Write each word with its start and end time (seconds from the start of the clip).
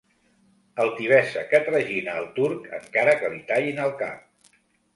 Altivesa 0.85 1.43
que 1.51 1.59
tragina 1.67 2.17
el 2.23 2.27
turc 2.39 2.67
encara 2.81 3.17
que 3.23 3.33
li 3.37 3.45
tallin 3.55 3.87
el 3.87 3.97
cap. 4.05 4.61